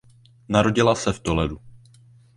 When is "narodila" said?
0.49-0.95